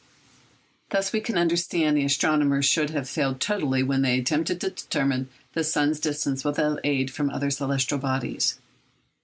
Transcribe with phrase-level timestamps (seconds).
[0.89, 5.29] Thus we can understand that astronomers should have failed totally when they attempted to determine
[5.53, 8.57] the sun's distance without aid from the other celestial bodies.